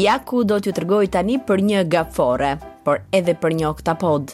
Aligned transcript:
Jaku 0.00 0.40
do 0.48 0.56
t'ju 0.62 0.72
tërgoj 0.76 1.08
tani 1.16 1.34
për 1.46 1.60
një 1.68 1.80
gafore, 1.92 2.50
por 2.86 3.00
edhe 3.18 3.34
për 3.42 3.54
një 3.58 3.66
oktapod. 3.70 4.30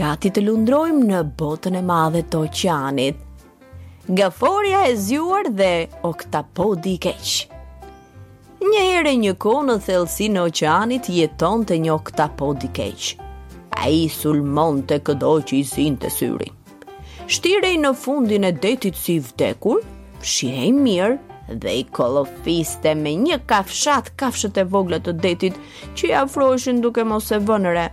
Gati 0.00 0.30
të 0.36 0.42
lundrojmë 0.44 1.06
në 1.10 1.20
botën 1.40 1.78
e 1.78 1.80
madhe 1.90 2.20
të 2.32 2.42
oqeanit. 2.46 3.16
Gaforja 4.20 4.82
e 4.90 4.92
zjuar 5.06 5.48
dhe 5.60 5.70
oktapodi 6.10 6.92
i 6.98 7.00
keqë. 7.06 7.34
Një 8.68 8.82
ere 9.00 9.14
një 9.24 9.34
ko 9.44 9.54
në 9.66 9.78
thelsi 9.88 10.28
në 10.34 10.44
oqeanit 10.50 11.08
jeton 11.16 11.64
të 11.68 11.80
një 11.86 11.94
oktapod 11.96 12.68
i 12.68 12.70
keq. 12.80 13.08
A 13.80 13.88
i 13.90 14.04
sulmon 14.18 14.82
të 14.90 15.00
këdo 15.08 15.32
që 15.50 15.58
i 15.62 15.64
sin 15.74 15.96
të 16.02 16.12
syri. 16.20 16.50
Shtirej 17.26 17.74
në 17.82 17.94
fundin 18.04 18.44
e 18.44 18.52
detit 18.62 18.98
si 19.02 19.16
vdekur, 19.26 19.80
shirej 20.20 20.70
mirë 20.78 21.16
dhe 21.54 21.72
i 21.80 21.84
kolofiste 21.84 22.94
me 22.98 23.14
një 23.16 23.38
kafshat 23.48 24.12
kafshët 24.18 24.58
e 24.62 24.64
vogla 24.64 24.98
të 25.00 25.16
detit 25.22 25.56
që 25.98 26.08
i 26.10 26.14
afroshin 26.22 26.80
duke 26.84 27.04
mos 27.04 27.30
e 27.34 27.40
vënëre. 27.42 27.86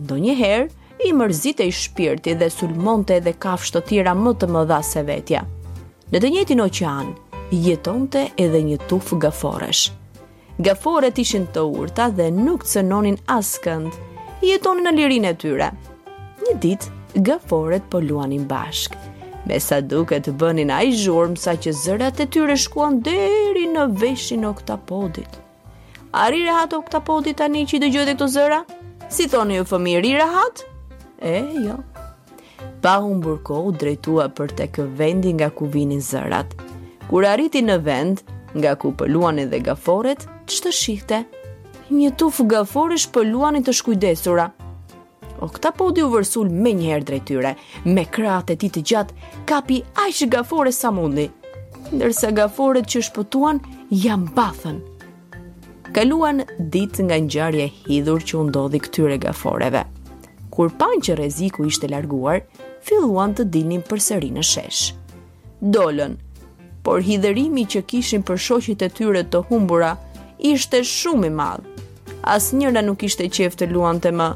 Do 0.00 0.18
njëherë, 0.18 0.66
i 1.06 1.10
e 1.12 1.64
i 1.64 1.72
shpirti 1.72 2.34
dhe 2.36 2.50
sulmonte 2.50 3.14
edhe 3.16 3.32
kafshët 3.32 3.80
të 3.80 3.86
tjera 3.88 4.14
më 4.14 4.34
të 4.40 4.46
mëdha 4.52 4.80
se 4.84 5.02
vetja. 5.02 5.44
Në 6.12 6.18
të 6.20 6.28
njëtin 6.32 6.60
oqean, 6.60 7.14
jetonte 7.50 8.26
edhe 8.36 8.60
një 8.62 8.78
tufë 8.88 9.18
gaforesh. 9.22 9.92
Gaforet 10.58 11.18
ishin 11.18 11.46
të 11.54 11.62
urta 11.64 12.10
dhe 12.10 12.30
nuk 12.30 12.62
të 12.64 12.70
sënonin 12.74 13.16
askënd, 13.32 13.92
jetonin 14.44 14.84
në 14.84 14.96
lirin 14.98 15.24
e 15.32 15.34
tyre. 15.34 15.70
Një 16.44 16.58
ditë, 16.62 16.92
gaforet 17.26 17.88
po 17.90 18.00
luanin 18.00 18.44
bashkë, 18.50 19.09
me 19.48 19.60
sa 19.60 19.80
duke 19.84 20.18
të 20.20 20.34
bënin 20.36 20.72
a 20.74 20.82
i 20.84 20.92
zhurmë 20.96 21.38
sa 21.40 21.54
që 21.56 21.72
zërat 21.84 22.20
e 22.20 22.26
tyre 22.34 22.56
shkuan 22.60 23.00
deri 23.06 23.66
në 23.72 23.86
veshin 24.00 24.44
oktapodit. 24.48 25.30
A 26.12 26.26
ri 26.32 26.42
rehat 26.46 26.74
oktapodit 26.76 27.38
tani 27.38 27.64
që 27.68 27.76
i 27.76 27.80
dëgjët 27.84 28.12
e 28.12 28.16
këto 28.18 28.28
zëra? 28.34 28.60
Si 29.10 29.28
thoni 29.30 29.60
ju 29.60 29.66
fëmi, 29.70 29.94
i 30.10 30.14
rehat? 30.18 30.64
E, 31.22 31.36
jo. 31.66 31.78
Pa 32.82 32.98
unë 33.04 33.22
burko 33.24 33.62
u 33.68 33.72
drejtua 33.76 34.28
për 34.34 34.56
të 34.58 34.66
kë 34.74 34.88
vendi 34.98 35.32
nga 35.38 35.50
ku 35.50 35.66
vinin 35.68 36.00
zërat. 36.02 36.54
Kur 37.10 37.26
arriti 37.28 37.62
në 37.62 37.76
vend, 37.86 38.22
nga 38.58 38.74
ku 38.78 38.92
pëluan 38.98 39.38
dhe 39.52 39.60
gaforet, 39.68 40.26
që 40.50 40.56
të 40.64 40.72
shihte? 40.74 41.22
Një 41.90 42.12
tufë 42.20 42.46
gafore 42.52 42.98
shpëluan 43.02 43.60
të 43.66 43.74
shkujdesura 43.76 44.50
o 45.40 45.48
këta 45.54 45.72
podi 45.76 46.04
u 46.04 46.10
vërsul 46.12 46.50
me 46.52 46.72
njëherë 46.76 47.06
drejtyre, 47.08 47.54
me 47.88 48.04
krat 48.16 48.52
e 48.52 48.56
ti 48.60 48.68
të 48.72 48.82
gjatë, 48.90 49.16
kapi 49.48 49.80
ajshë 50.04 50.28
gafore 50.34 50.72
sa 50.76 50.90
mundi, 50.94 51.28
ndërsa 51.90 52.30
gaforet 52.36 52.88
që 52.92 53.02
shpëtuan 53.08 53.60
jam 54.04 54.26
bathën. 54.36 54.78
Kaluan 55.96 56.44
ditë 56.72 57.04
nga 57.08 57.16
njëjarje 57.24 57.66
hidhur 57.86 58.22
që 58.28 58.36
undodhi 58.44 58.78
këtyre 58.86 59.16
gaforeve. 59.24 59.84
Kur 60.52 60.70
panë 60.78 61.00
që 61.08 61.16
reziku 61.24 61.66
ishte 61.66 61.88
larguar, 61.90 62.44
filluan 62.84 63.34
të 63.34 63.48
dinin 63.54 63.82
për 63.88 64.04
sëri 64.06 64.28
në 64.36 64.44
shesh. 64.46 64.92
Dolën, 65.60 66.14
por 66.86 67.02
hidherimi 67.06 67.64
që 67.72 67.82
kishin 67.90 68.22
për 68.26 68.38
shoqit 68.46 68.86
e 68.86 68.88
tyre 68.90 69.24
të 69.26 69.42
humbura 69.50 69.94
ishte 70.52 70.84
shumë 70.86 71.28
i 71.28 71.34
madhë 71.40 71.69
asë 72.26 72.56
njëra 72.60 72.82
nuk 72.84 73.02
ishte 73.06 73.26
qef 73.32 73.54
të 73.56 73.68
luan 73.70 74.00
të 74.00 74.10
më, 74.16 74.26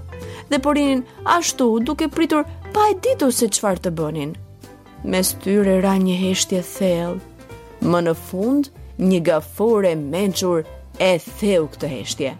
dhe 0.51 0.61
porinin 0.65 1.03
ashtu 1.37 1.67
duke 1.85 2.09
pritur 2.09 2.45
pa 2.73 2.89
e 2.93 2.97
ditu 3.05 3.29
se 3.33 3.49
qfar 3.53 3.79
të 3.83 3.93
bënin. 3.99 4.33
Me 5.05 5.21
tyre 5.45 5.81
ra 5.85 5.97
një 6.01 6.15
heshtje 6.23 6.63
thellë, 6.65 7.23
më 7.85 8.01
në 8.07 8.15
fund 8.29 8.71
një 9.05 9.21
gafore 9.27 9.93
menqur 10.01 10.65
e 10.99 11.11
theu 11.41 11.67
këtë 11.75 11.91
heshtje. 11.93 12.33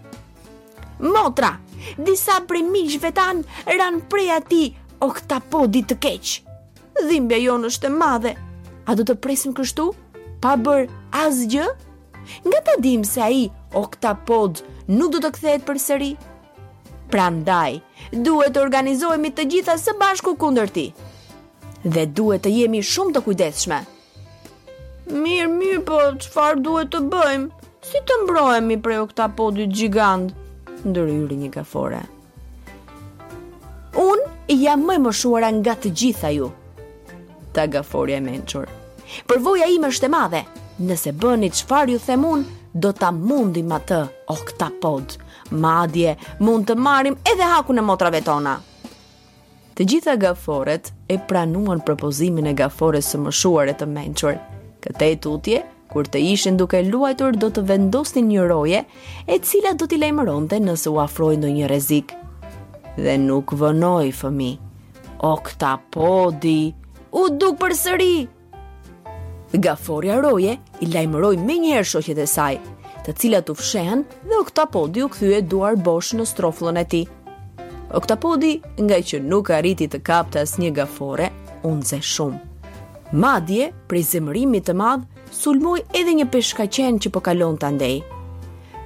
Motra, 1.05 1.57
disa 1.99 2.39
pre 2.49 2.63
miqve 2.65 3.13
tan 3.17 3.45
ran 3.69 4.01
prej 4.09 4.31
ati 4.39 4.65
o 5.05 5.11
këta 5.13 5.43
podi 5.53 5.85
të 5.85 5.99
keqë. 6.01 6.37
Dhimbja 7.09 7.41
jo 7.43 7.59
është 7.69 7.91
e 7.91 7.91
madhe, 8.01 8.33
a 8.87 8.95
do 8.95 9.05
të 9.05 9.19
presim 9.19 9.53
kështu? 9.53 9.91
Pa 10.41 10.55
bërë 10.57 10.87
asgjë? 11.25 11.67
Nga 12.49 12.59
ta 12.65 12.75
dim 12.81 13.03
se 13.05 13.21
a 13.21 13.29
i 13.29 13.45
oktapod 13.75 14.63
nuk 14.87 15.13
do 15.15 15.21
të 15.23 15.33
kthehet 15.37 15.67
përsëri? 15.69 16.13
Prandaj, 17.11 17.79
duhet 18.27 18.55
të 18.55 18.63
organizohemi 18.65 19.31
të 19.37 19.45
gjitha 19.53 19.75
së 19.79 19.95
bashku 20.01 20.35
kundër 20.41 20.71
ti. 20.75 20.87
Dhe 21.85 22.07
duhet 22.17 22.47
të 22.47 22.53
jemi 22.59 22.81
shumë 22.83 23.15
të 23.17 23.23
kujdesshme. 23.27 23.83
Mirë, 25.15 25.51
mirë, 25.53 25.83
po 25.85 25.99
çfarë 26.25 26.63
duhet 26.65 26.91
të 26.95 27.03
bëjmë? 27.13 27.69
Si 27.85 28.01
të 28.09 28.17
mbrohemi 28.23 28.79
prej 28.81 29.03
oktapodit 29.05 29.73
gjigant? 29.77 30.31
Ndëryri 30.85 31.37
një 31.43 31.51
gafore. 31.59 32.01
Un 34.01 34.25
jam 34.51 34.83
më 34.89 34.97
moshuara 35.05 35.53
nga 35.61 35.77
të 35.79 35.93
gjitha 36.01 36.33
ju. 36.39 36.49
Ta 37.55 37.69
gaforja 37.71 38.17
e 38.19 38.25
menqur. 38.25 38.67
Përvoja 39.31 39.69
ime 39.71 39.93
është 39.93 40.09
e 40.09 40.13
madhe. 40.17 40.43
Nëse 40.89 41.13
bëni 41.23 41.53
çfarë 41.55 41.93
ju 41.95 42.01
them 42.03 42.25
unë, 42.27 42.51
do 42.75 42.91
ta 42.93 43.11
mundim 43.15 43.71
atë 43.77 43.99
o 44.31 44.35
këta 44.49 44.69
madje 45.55 46.17
mund 46.43 46.67
të 46.67 46.75
marim 46.81 47.15
edhe 47.25 47.43
haku 47.47 47.73
në 47.77 47.83
motrave 47.87 48.19
tona 48.27 48.57
të 49.79 49.87
gjitha 49.91 50.17
gaforet 50.23 50.91
e 51.11 51.19
pranuan 51.29 51.81
propozimin 51.87 52.47
e 52.51 52.55
gaforet 52.59 53.05
së 53.07 53.19
mëshuar 53.23 53.69
e 53.71 53.75
të 53.79 53.87
menqër 53.95 54.39
këte 54.83 55.11
e 55.11 55.17
tutje 55.23 55.63
kur 55.93 56.07
të 56.11 56.19
ishin 56.33 56.57
duke 56.59 56.81
luajtur 56.89 57.37
do 57.39 57.51
të 57.55 57.63
vendosin 57.69 58.27
një 58.33 58.49
roje 58.51 58.83
e 59.31 59.39
cila 59.39 59.75
do 59.79 59.87
t'i 59.87 59.97
lejmë 60.03 60.25
nëse 60.67 60.91
u 60.91 60.99
afrojnë 61.05 61.45
në 61.47 61.55
një 61.61 61.67
rezik 61.77 62.15
dhe 62.99 63.15
nuk 63.23 63.53
vënoj 63.59 64.11
fëmi 64.23 64.53
o 65.31 65.37
këta 65.47 65.77
podi 65.95 66.59
u 67.15 67.29
duk 67.39 67.59
për 67.63 67.73
sëri 67.87 68.15
Gaforja 69.57 70.21
Roje 70.21 70.57
i 70.83 70.87
lajmëroi 70.91 71.37
me 71.39 71.55
njëherë 71.63 71.87
shoqet 71.87 72.19
e 72.19 72.25
saj, 72.27 72.57
të 73.07 73.13
cilat 73.19 73.51
u 73.51 73.55
fshen 73.55 74.01
dhe 74.27 74.39
Oktapodi 74.41 75.03
u 75.05 75.09
kthye 75.13 75.39
duar 75.47 75.77
bosh 75.77 76.15
në 76.19 76.25
strofullën 76.27 76.81
e 76.81 76.85
tij. 76.91 77.05
Oktapodi, 77.95 78.57
nga 78.83 78.99
që 78.99 79.21
nuk 79.23 79.53
arriti 79.55 79.87
të 79.89 80.01
kapte 80.03 80.41
asnjë 80.43 80.73
gafore, 80.81 81.29
u 81.63 81.71
nxe 81.77 82.01
shumë. 82.03 82.41
Madje, 83.23 83.69
prej 83.89 84.03
zemërimit 84.09 84.67
të 84.67 84.75
madh, 84.75 85.07
sulmoi 85.31 85.85
edhe 85.95 86.17
një 86.19 86.27
peshkaqen 86.35 86.99
që 87.05 87.13
po 87.15 87.23
kalon 87.23 87.55
të 87.61 87.69
andej. 87.71 88.01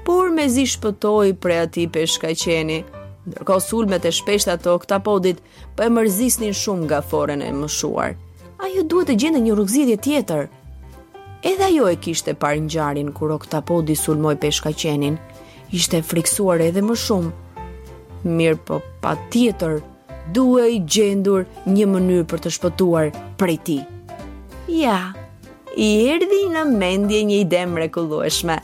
Por 0.05 0.29
me 0.37 0.49
zi 0.53 0.67
shpëtoj 0.69 1.33
pre 1.41 1.63
ati 1.65 1.87
peshkaqeni, 1.95 2.83
ndërko 3.29 3.57
sulmet 3.65 4.05
e 4.09 4.13
shpeshta 4.19 4.59
të 4.61 4.77
oktapodit 4.77 5.41
për 5.71 5.79
po 5.87 5.89
e 5.89 5.95
mërzisnin 5.97 6.53
shumë 6.57 6.85
nga 6.91 7.01
foren 7.01 7.43
e 7.49 7.53
mëshuar. 7.57 8.15
ju 8.77 8.83
duhet 8.85 9.09
të 9.09 9.15
gjende 9.21 9.41
një 9.41 9.55
rukzidje 9.57 9.97
tjetër, 9.97 10.43
Edhe 11.43 11.63
ajo 11.71 11.87
e 11.89 11.95
kishte 12.03 12.33
parë 12.35 12.65
ngjarin 12.65 13.13
kur 13.15 13.31
oktapodi 13.31 13.95
sulmoi 13.97 14.33
peshkaqenin. 14.43 15.19
Ishte 15.73 16.01
friksuar 16.03 16.59
edhe 16.65 16.83
më 16.83 16.97
shumë. 16.99 17.31
Mirë 18.27 18.59
po 18.67 18.81
patjetër 19.05 19.77
duhej 20.35 20.81
gjendur 20.91 21.45
një 21.71 21.87
mënyrë 21.93 22.25
për 22.33 22.43
të 22.45 22.53
shpëtuar 22.57 23.13
prej 23.39 23.55
tij. 23.69 23.85
Ja, 24.81 24.97
i 25.79 25.87
erdhi 26.11 26.41
në 26.57 26.65
mendje 26.75 27.23
një 27.31 27.39
ide 27.45 27.63
mrekullueshme. 27.71 28.59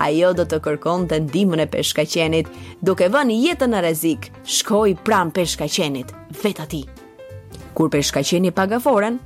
Ajo 0.00 0.32
do 0.36 0.46
të 0.48 0.60
kërkon 0.70 1.04
të 1.12 1.20
ndimën 1.26 1.64
e 1.66 1.70
peshkaqenit, 1.76 2.48
duke 2.84 3.08
vënë 3.12 3.36
jetën 3.44 3.72
në 3.76 3.80
rezik, 3.90 4.28
shkoj 4.58 4.96
pram 5.04 5.30
peshkaqenit, 5.36 6.12
vetë 6.42 6.64
ati. 6.64 6.82
Kur 7.76 7.88
peshkaqeni 7.92 8.52
paga 8.56 8.80
foren, 8.80 9.16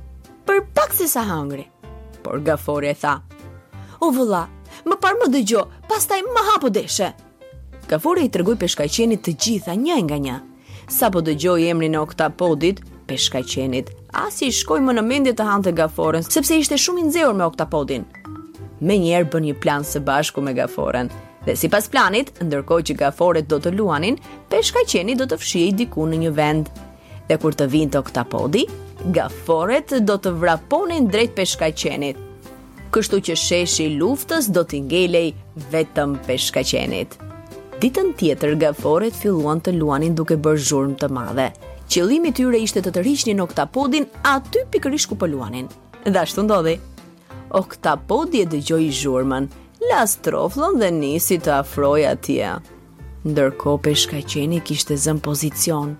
për 0.47 0.65
pak 0.75 0.95
si 0.95 1.07
sa 1.11 1.23
hangri 1.31 1.67
por 2.23 2.39
gafore 2.47 2.87
e 2.89 2.95
tha. 3.01 3.15
O 4.05 4.09
vëlla, 4.15 4.45
më 4.89 4.97
parë 5.03 5.19
më 5.21 5.27
dëgjo, 5.35 5.63
pas 5.89 6.05
taj 6.09 6.21
më 6.25 6.45
hapo 6.49 6.71
deshe. 6.73 7.09
Gafore 7.91 8.23
i 8.25 8.29
tërguj 8.33 8.55
për 8.61 8.71
shkajqenit 8.75 9.23
të 9.25 9.33
gjitha 9.43 9.75
një 9.85 9.97
nga 10.07 10.19
një. 10.27 10.37
Sa 10.97 11.11
po 11.13 11.21
dëgjo 11.25 11.57
i 11.61 11.67
emri 11.73 11.89
në 11.91 11.99
okta 12.05 12.29
për 13.11 13.19
shkajqenit, 13.25 13.87
as 14.25 14.39
i 14.47 14.49
shkoj 14.53 14.79
më 14.83 14.93
në 14.95 15.03
mendje 15.09 15.33
të 15.35 15.43
hante 15.47 15.71
gaforen, 15.75 16.23
sepse 16.23 16.55
ishte 16.61 16.77
shumë 16.79 16.99
i 16.99 17.05
nëzeur 17.09 17.33
me 17.35 17.43
oktapodin. 17.43 18.05
Me 18.87 18.95
njerë 18.97 19.27
bë 19.31 19.39
një 19.49 19.55
plan 19.61 19.83
së 19.85 19.99
bashku 20.07 20.41
me 20.41 20.53
gaforen, 20.57 21.09
dhe 21.45 21.55
si 21.59 21.67
pas 21.73 21.89
planit, 21.91 22.31
ndërkoj 22.41 22.79
që 22.87 22.95
gaforet 23.03 23.49
do 23.51 23.59
të 23.61 23.73
luanin, 23.75 24.15
për 24.49 24.63
shkajqenit 24.69 25.19
do 25.19 25.27
të 25.29 25.39
fshie 25.43 25.65
i 25.73 25.73
diku 25.83 26.07
në 26.07 26.21
një 26.23 26.31
vend. 26.39 26.71
Dhe 27.27 27.37
kur 27.41 27.51
të 27.53 27.67
vind 27.73 27.91
të 27.93 28.01
Gaforet 29.09 29.89
do 30.05 30.17
të 30.21 30.33
vraponin 30.37 31.07
drejt 31.09 31.39
shkajqenit 31.47 32.17
kështu 32.93 33.17
që 33.25 33.35
sheshi 33.39 33.85
i 33.87 33.93
luftës 33.97 34.49
do 34.53 34.61
t'i 34.67 34.81
ngelej 34.85 35.31
vetëm 35.73 36.19
shkajqenit 36.37 37.17
Ditën 37.81 38.11
tjetër 38.13 38.53
gaforet 38.61 39.15
filluan 39.17 39.59
të 39.65 39.73
luanin 39.79 40.13
duke 40.13 40.35
bërë 40.37 40.59
zhurmë 40.69 40.97
të 41.01 41.07
madhe. 41.09 41.47
Qëllimi 41.89 42.29
tyre 42.37 42.59
ishte 42.61 42.83
të 42.85 42.91
tërheqnin 42.99 43.41
oktapodin 43.41 44.05
aty 44.29 44.61
pikërisht 44.71 45.09
ku 45.09 45.17
po 45.17 45.25
luanin. 45.25 45.65
Dhe 46.05 46.19
ashtu 46.21 46.43
ndodhi. 46.45 46.75
Oktapodi 47.57 48.43
e 48.43 48.49
dëgjoi 48.53 48.91
zhurmën, 48.99 49.49
las 49.89 50.13
stroflon 50.19 50.77
dhe 50.79 50.91
nisi 50.93 51.39
të 51.41 51.55
afrohej 51.63 52.05
Ndërko 52.11 53.25
Ndërkohë 53.33 53.95
shkajqenit 54.03 54.63
kishte 54.69 54.93
zënë 54.95 55.25
pozicion 55.25 55.97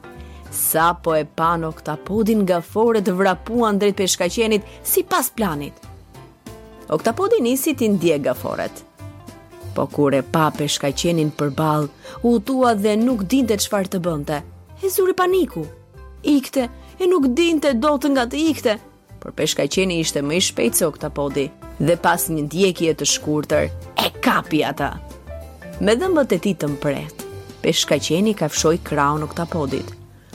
sa 0.51 0.93
po 0.99 1.15
e 1.15 1.23
pano 1.25 1.71
këta 1.71 1.95
podin 2.05 2.43
nga 2.43 2.59
fore 2.61 2.99
të 3.01 3.13
vrapuan 3.15 3.79
drejt 3.79 3.95
për 3.97 4.09
shkajqenit 4.13 4.67
si 4.83 5.03
pas 5.07 5.29
planit. 5.35 5.73
Oktapodi 6.91 7.39
nisi 7.39 7.71
t'i 7.79 7.87
ndje 7.89 8.17
nga 8.19 8.33
foret. 8.35 8.81
Po 9.77 9.85
kur 9.87 10.13
e 10.13 10.19
pa 10.21 10.49
për 10.51 10.67
shkajqenin 10.75 11.29
për 11.39 11.53
bal, 11.55 11.85
u 12.27 12.33
tua 12.43 12.73
dhe 12.75 12.97
nuk 12.99 13.23
dinte 13.31 13.55
qfar 13.63 13.87
të 13.87 14.01
bënte. 14.03 14.41
E 14.83 14.91
zuri 14.91 15.15
paniku. 15.15 15.63
Ikte, 16.27 16.65
e 16.99 17.07
nuk 17.07 17.29
dinte 17.37 17.71
do 17.83 17.93
të 17.95 18.11
nga 18.11 18.25
të 18.27 18.41
ikte. 18.51 18.75
Por 19.23 19.31
për 19.37 19.51
shkajqeni 19.53 19.99
ishte 20.03 20.19
më 20.25 20.41
i 20.41 20.41
shpejt 20.49 20.81
se 20.81 20.89
oktapodi. 20.89 21.47
Dhe 21.79 21.95
pas 22.01 22.27
një 22.33 22.43
ndjekje 22.49 22.95
të 22.99 23.07
shkurëtër, 23.13 23.71
e 24.03 24.09
kapi 24.19 24.63
ata. 24.67 24.91
Me 25.79 25.95
dhëmbët 25.95 26.35
e 26.37 26.41
ti 26.43 26.53
të 26.59 26.71
mpret, 26.75 27.23
për 27.63 27.79
shkajqeni 27.85 28.35
ka 28.37 28.51
fshoj 28.51 28.77
kraun 28.85 29.23
Oktapodit 29.25 29.87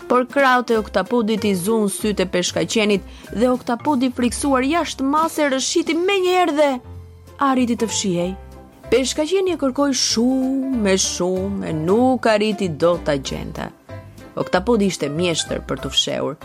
por 0.08 0.26
kraut 0.26 0.70
e 0.70 0.78
oktapudit 0.78 1.44
i 1.48 1.52
zun 1.58 1.88
sytë 1.90 2.26
e 2.26 2.30
peshkaqenit 2.30 3.30
dhe 3.34 3.48
oktapudi 3.50 4.10
friksuar 4.14 4.62
jashtë 4.64 5.06
mase 5.10 5.46
rëshiti 5.50 5.96
me 5.98 6.14
njerë 6.22 6.54
dhe 6.58 6.68
arriti 7.46 7.74
të 7.80 7.88
fshiej. 7.90 8.28
Peshkaqeni 8.90 9.56
e 9.56 9.60
kërkoj 9.60 9.94
shumë 10.00 10.78
me 10.84 10.94
shumë 11.06 11.66
e 11.70 11.72
nuk 11.78 12.26
arriti 12.30 12.68
do 12.82 12.92
të 13.06 13.16
gjenta. 13.28 13.66
Oktapudi 14.38 14.86
ishte 14.92 15.08
mjeshtër 15.10 15.64
për 15.66 15.82
të 15.82 15.90
fsheur. 15.92 16.36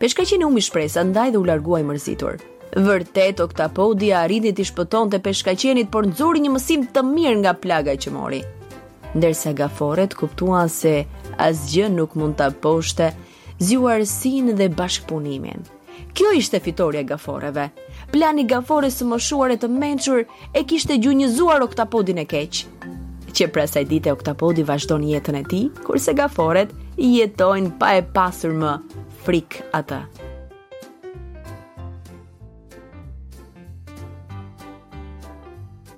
Peshkaqeni 0.00 0.46
umi 0.46 0.64
shpresa 0.64 1.04
ndaj 1.04 1.34
dhe 1.34 1.42
u 1.42 1.44
larguaj 1.44 1.82
mërzitur. 1.84 2.40
Vërtet, 2.70 3.42
oktapodi 3.42 4.12
a 4.16 4.22
rinit 4.30 4.60
i 4.62 4.64
shpëton 4.64 5.08
të 5.10 5.18
peshkaqenit, 5.26 5.88
por 5.90 6.06
nëzuri 6.06 6.40
një 6.44 6.52
mësim 6.54 6.84
të 6.94 7.02
mirë 7.10 7.38
nga 7.42 7.52
plaga 7.58 7.96
që 7.98 8.12
mori. 8.14 8.40
Ndërsa 9.16 9.52
gaforet 9.58 10.14
kuptuan 10.14 10.70
se 10.70 11.00
Asgjë 11.38 11.88
nuk 11.94 12.14
mund 12.18 12.36
të 12.40 12.50
poshte 12.64 13.10
zjuarësin 13.60 14.52
dhe 14.58 14.70
bashkëpunimin 14.78 15.66
Kjo 16.16 16.32
ishte 16.40 16.60
fitori 16.64 17.00
e 17.02 17.06
gaforeve 17.10 17.68
Plani 18.14 18.46
gafore 18.52 18.90
së 18.90 19.06
mëshuar 19.10 19.54
e 19.54 19.58
të 19.62 19.68
menqur 19.74 20.24
e 20.56 20.64
kishte 20.66 20.96
gjunjëzuar 21.04 21.66
oktapodin 21.66 22.22
e 22.22 22.26
keq 22.30 22.64
Që 23.36 23.46
prese 23.54 23.82
ditë 23.92 24.10
oktapodi 24.16 24.64
vazhdo 24.66 24.98
jetën 25.12 25.38
e 25.42 25.44
ti 25.50 25.62
Kurse 25.84 26.16
gaforet 26.18 26.74
jetojnë 26.98 27.76
pa 27.78 27.92
e 28.00 28.02
pasur 28.18 28.56
më 28.64 28.74
frik 29.26 29.62
atë 29.82 30.29